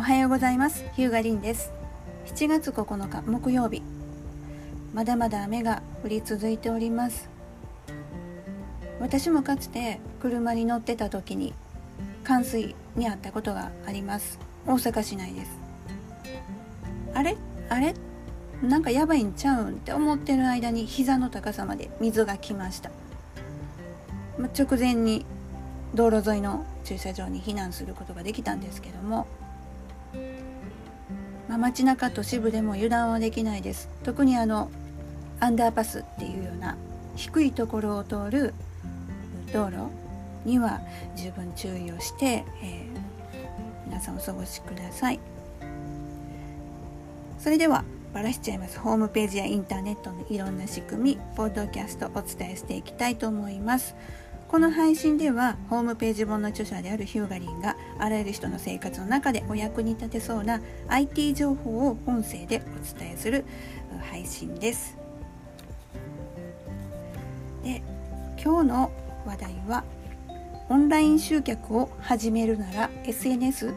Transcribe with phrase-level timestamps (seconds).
[0.00, 0.82] おはようございます。
[0.96, 1.70] ヒューガリンです。
[2.24, 3.82] 7月9日木曜日。
[4.94, 7.28] まだまだ雨が降り続いております。
[8.98, 11.52] 私もかつて車に乗ってた時に
[12.24, 14.38] 冠水にあったことがあります。
[14.66, 15.50] 大阪市内です。
[17.12, 17.36] あれ？
[17.68, 17.94] あれ？
[18.62, 22.90] なんかやばいんちゃうんって思ってる間に膝の高さまで水が来ました。
[24.38, 25.26] 直前に
[25.94, 29.26] 道路沿いの駐車場に避難することができたんですけども
[31.48, 33.88] まあ、街中都市部でも油断はできないです。
[34.04, 34.70] 特にあの
[35.40, 36.76] アンダーパスっていうような
[37.16, 38.54] 低いところを通る
[39.52, 39.88] 道路
[40.44, 40.80] には
[41.16, 45.20] 十分注意をして、えー、皆さんお過ごしください。
[47.38, 48.78] それではバラしちゃいます。
[48.78, 53.94] ホームページやインターネットのいろんな仕組みポッドキャストお伝えしていきたいと思います。
[54.50, 63.44] この配信ではホームページ本の著者であるヒューガリンがあらゆる人の生活の中でお役に立てそうな IT 情報を音声でお伝えする
[64.10, 64.98] 配信です。
[67.62, 67.80] で
[68.42, 68.90] 今日の
[69.24, 69.84] 話題は
[70.68, 73.72] オンライン集客を始めるなら SNS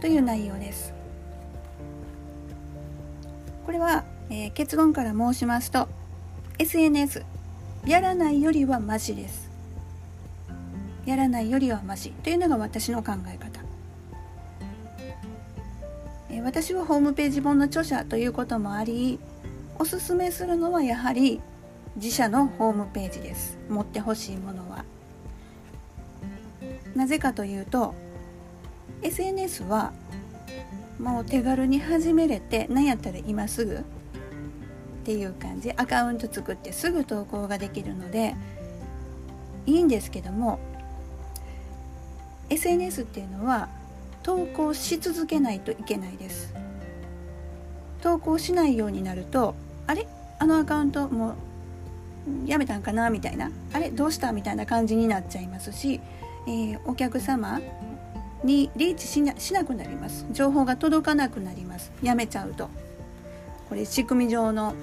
[0.00, 0.92] という内容です。
[3.64, 5.86] これは、えー、結論から申しますと
[6.58, 7.24] SNS
[7.86, 9.49] やらないよりはマシです。
[11.10, 13.60] やらないよりはマシというのが私の考え方。
[16.44, 19.18] 私はホームページ本の著者ということもあり
[19.80, 21.40] おすすめするのはやはり
[21.96, 23.58] 自社のホームページです。
[23.68, 24.84] 持ってほしいものは。
[26.94, 27.94] なぜかというと
[29.02, 29.92] SNS は
[31.00, 33.78] もう手軽に始めれて何やったら今すぐっ
[35.04, 35.72] ていう感じ。
[35.72, 38.36] アカウント作ってすぐ投稿ができるので
[39.66, 40.60] いいんですけども
[42.50, 43.68] SNS っていうのは
[44.22, 46.52] 投稿し続けないといけないです。
[48.02, 49.54] 投稿しないようになると
[49.86, 50.06] あれ？
[50.38, 51.34] あのアカウントもう
[52.46, 53.08] やめたんかな？
[53.10, 53.50] みたいな？
[53.72, 53.90] あれ？
[53.90, 54.32] どうした？
[54.32, 56.00] みたいな感じになっちゃいますし、
[56.46, 57.60] えー、お客様
[58.44, 60.26] にリーチしなしなくなります。
[60.32, 61.92] 情報が届かなくなります。
[62.02, 62.68] やめちゃうと。
[63.68, 64.74] これ仕組み上の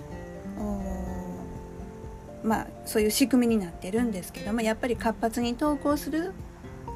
[2.43, 6.31] まあそういう仕組みになってるんですけどもやっぱり活発に投稿する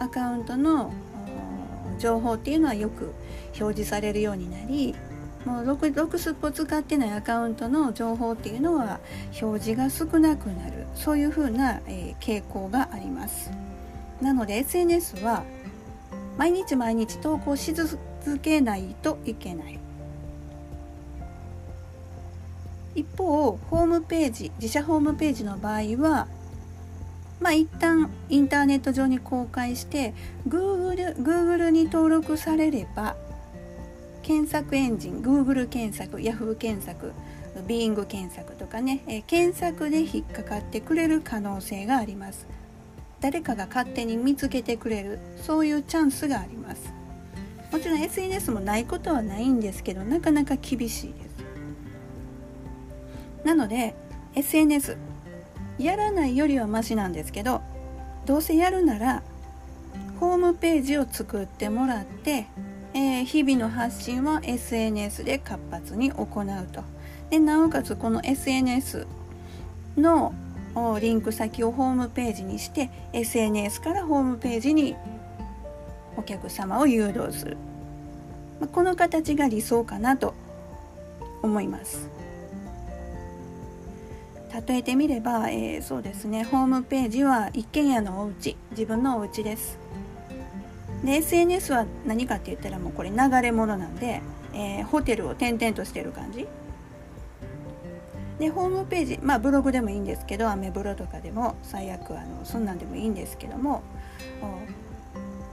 [0.01, 0.91] アカウントの
[1.99, 3.13] 情報っていうのはよく
[3.59, 4.95] 表示されるようになり
[5.45, 8.99] もうロクロクスッポ使ってないアカウントの情報っていうのは
[9.41, 10.85] 表示が少なくなる。
[10.93, 11.79] そういうふうな、
[12.19, 13.49] 傾向があります。
[14.21, 15.43] なので SNS は
[16.37, 17.97] 毎日毎日投稿し続
[18.39, 19.79] けないといけない。
[22.93, 26.27] 一方ホームページ自社ホームページの場合は
[27.41, 30.13] まあ一旦インターネット上に公開して
[30.47, 33.17] Google, Google に登録されれば
[34.21, 37.11] 検索エンジン Google 検索 Yahoo 検索
[37.67, 42.47] Bing 検索とかね、え検索で引っかかってくれる可能性があります。
[43.19, 46.93] 誰かが勝手に見つけてくれるそういうチャンスがあります。
[47.71, 51.31] もちろん SNS もないことはないんですけどなかなか厳しいです。
[53.45, 53.95] なので
[54.35, 54.97] SNS
[55.83, 57.61] やらないよりはマシなんですけど
[58.25, 59.23] どうせやるなら
[60.19, 62.45] ホームページを作ってもらって、
[62.93, 66.83] えー、日々の発信は SNS で活発に行うと
[67.29, 69.07] でなおかつこの SNS
[69.97, 70.33] の
[71.01, 74.95] リンク先をホームページにして SNS からホームページに
[76.15, 77.57] お客様を誘導する
[78.71, 80.35] この形が理想かなと
[81.41, 82.20] 思います。
[84.67, 86.43] 例えてみれば、えー、そうですね。
[86.43, 88.57] ホームページは一軒家のお家。
[88.71, 89.79] 自分のお家です。
[91.03, 94.21] で SNS は何かって言ったらもうこれ流れ物なんで、
[94.53, 96.47] えー、ホテルを転々としてる感じ。
[98.39, 103.83] でホームページまあブログでもいいんですけどアメブロとかでも最悪あのそんなんでもいいんですけども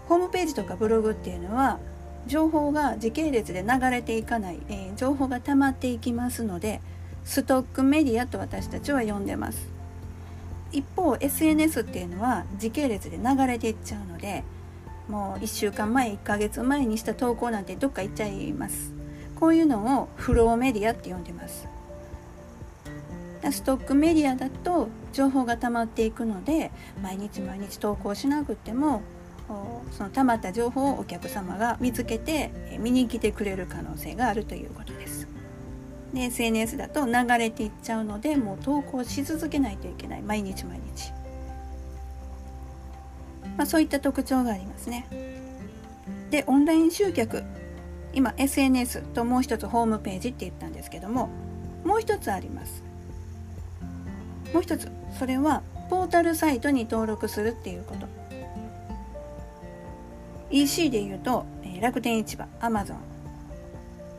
[0.08, 1.78] ホームページとかブログっていうのは
[2.26, 6.80] 情報が時系列で流れていかない、えー、情報が溜まっていきますので
[7.28, 9.68] ストックメディアと私たちは呼んでます。
[10.72, 14.44] 一方 SNS っていうのは時系列で流れていっちゃうので
[15.08, 18.94] もう1週間前1ヶ月前にした投稿なんてどっか行っちゃいます。
[19.38, 21.68] こういうのをフローメディアって呼んでます。
[23.52, 26.70] ストックメディアだと情報が溜まっていくので
[27.02, 29.02] 毎日毎日投稿しなくても
[29.92, 34.97] その溜まった情報をお客様が見つけて見に来てくれる可能性があるということ。
[36.12, 36.22] で。
[36.22, 40.22] SNS だと流れていっちゃうのでもう投稿し続けないといけない。
[40.22, 41.12] 毎日毎日、
[43.56, 45.06] まあ、そういった特徴がありますね。
[46.30, 47.42] でオンライン集客。
[48.14, 51.28] 今 SNS ともう一つホームページって言ったんですけども
[51.84, 52.82] もう一つあります。
[54.52, 54.88] もう一つ。
[55.18, 58.06] それはポータルサイトに登録するっていうこと。
[60.50, 61.44] EC で言うと、
[61.80, 62.96] 楽天市場 Amazon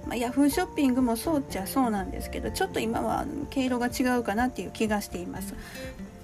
[0.10, 5.54] まあ、ヤフーショッピングもそうっちゃそうなんですけどちょっと今は経路が違うかなっていう気がしています。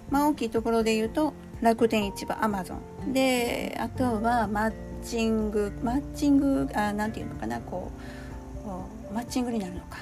[0.09, 4.73] まあ、大きいところで言うと楽天市場アマゾンであとはマッ
[5.03, 7.91] チングマッチングあなんていうのかなこ
[9.11, 9.97] うマッチングになるのか、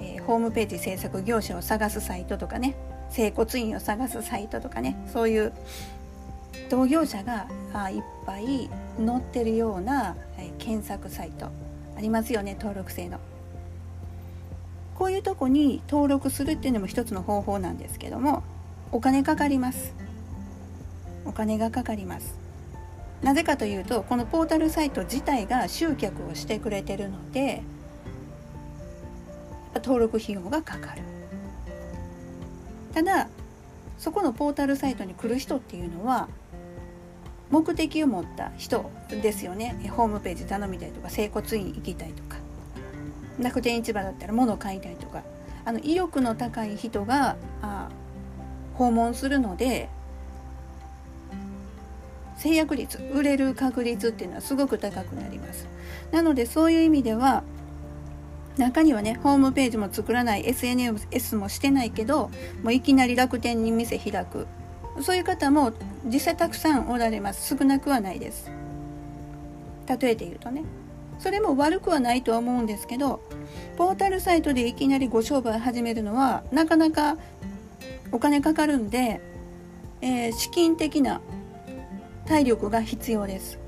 [0.00, 2.76] えー、ホームページ制作業者を探すサイトとかね
[3.10, 5.52] 整骨院を探すサイトとかねそういう
[6.70, 11.50] 同業者があいっぱい載ってるような、え、検索サイト。
[11.96, 13.18] ありますよね登録制の。
[14.94, 18.42] こういうとこに登録するっていうのも一つの方法なんですけども
[18.92, 19.94] お金かかります。
[21.24, 22.38] お金がかかります。
[23.22, 27.62] なぜかというとこのポータルサイト自体が集客をしてくれてるので
[29.76, 31.02] 登録費用がかかる。
[32.92, 33.28] ただ
[33.98, 36.28] そこのポータルサイトに来る人っていうのは
[37.52, 39.76] 目的を持った人ですよね。
[39.94, 42.38] ホームページ頼みたいとか整骨院行きたいとか。
[43.38, 45.22] 楽天市場だったら物買いたいとか。
[45.64, 47.88] あの意欲の高い人があ
[48.74, 49.88] 訪問するので
[52.36, 55.68] 制約率売れる確率っていうのはすごく高くなります。
[56.10, 57.44] なのでそういう意味では
[58.56, 62.30] 中にはねホームページも作らない SNS もしてないけど
[62.62, 64.46] もういきなり楽天に店開く。
[65.00, 65.72] そういう方も
[66.04, 67.56] 実際たくさんおられます。
[67.56, 68.50] 少なくはないです。
[69.88, 70.64] 例えて言うとね。
[71.22, 73.20] それも悪くはないとは思うんですけど
[73.76, 77.16] ポータルサイトでいきなりご商売始めるのはなかなか
[78.10, 79.20] お金かかるんで、
[80.00, 81.20] えー、資金的な
[82.26, 83.58] 体力が必要です。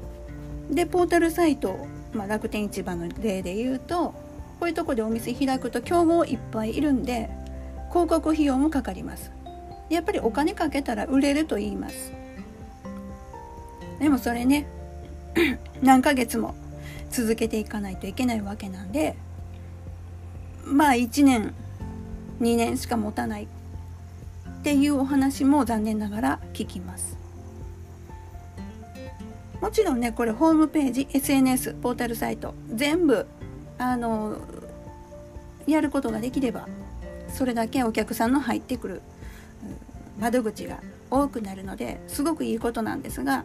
[0.69, 4.15] でポータルサイト、まあ、楽天市場の例で言うと
[4.59, 7.31] こういうとこでお店開くと競合いっぱいいるんで
[7.91, 9.34] 広告費用もかかります。
[9.91, 12.13] やっぱりお金かけたら売れると言います。
[13.99, 14.67] でもそれね
[15.83, 16.55] 何ヶ月も
[17.11, 19.15] 続けていかないといけないわけなんで
[20.65, 21.55] まあ1年
[22.41, 23.47] 2年しか持たないっ
[24.63, 27.17] ていうお話も残念ながら聞きます。
[29.61, 33.27] もちろんねこれホームページ SNS ポータルサイト全部
[33.79, 34.37] あの
[35.67, 36.69] やることができれば
[37.29, 39.03] それだけお客さんの入ってくる
[40.19, 40.81] 窓口が
[41.11, 43.45] 多くなるのですごくいいことなんですが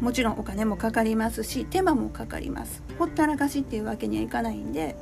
[0.00, 2.82] もちろんお金もかかりますし手間もかかります。
[2.98, 4.96] ほったらかしっていうわけにはいかないんで、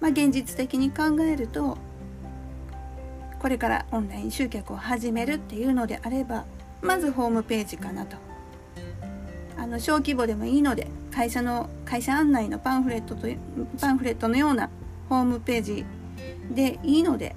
[0.00, 1.76] まあ、現実的に考えると
[3.40, 6.44] これからオンライン集客を始めるっていうのであれば
[6.82, 8.16] まずホームページかなと。
[9.56, 13.28] あの小規模でもいいので会社の会社案内のパンフレットと
[13.80, 14.68] パンフレットのような
[15.08, 15.84] ホームページ
[16.50, 17.34] でいいので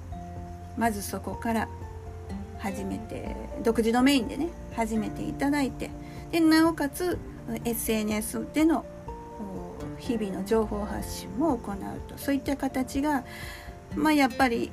[0.78, 1.68] まずそこから
[2.58, 5.90] 始めて独自ドメインでね始めていただいて
[6.30, 7.18] でなおかつ
[7.64, 8.84] SNS での
[9.98, 11.76] 日々の情報発信も行う
[12.08, 12.16] と。
[12.16, 13.24] そういった形が
[13.94, 14.70] まあやっぱり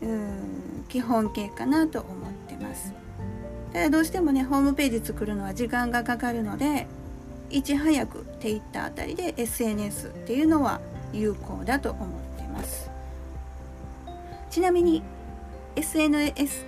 [0.00, 2.92] うん基本形かなと思ってます。
[3.72, 6.86] ただどうしてもねホームページ作るのは時間がかかるので
[7.50, 10.80] いち早くっていったあたりで SNS っていうのは
[11.12, 12.90] 有効だと思ってます。
[14.50, 15.02] ちなみに
[15.76, 16.64] SNS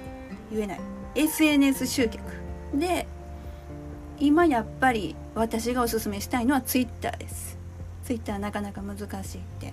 [0.50, 0.80] 言えない。
[1.14, 2.23] SNS 集客。
[2.75, 3.06] で
[4.18, 7.58] 今やっぱり私がおすすめしたいのは Twitter です。
[8.04, 9.73] Twitter なかなか難しいって。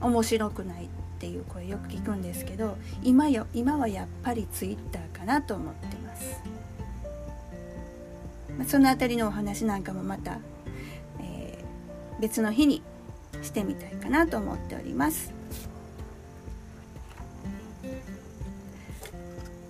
[0.00, 0.88] 面白くないっ
[1.18, 6.40] ていう声よく聞くんですけど今よ今はやっぱり Twitter かなと思ってます、
[8.70, 10.38] その辺りのお話なんかもまた、
[11.20, 12.82] えー、別の日に
[13.42, 15.35] してみたいかなと思っております。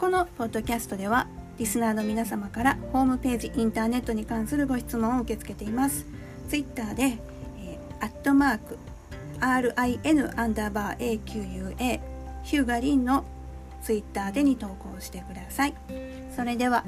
[0.07, 1.27] このポッドキャストでは
[1.59, 6.07] リスナーの皆様からホームページインターネットに関するご質問を受け付けています。
[6.49, 8.79] ツイッターで、えー、アットマーク
[9.41, 12.01] RIN アンダーバー AQUA
[12.45, 13.25] ヒューガリンの
[13.83, 15.75] ツイッターでに投稿してください。
[16.37, 16.85] それでは。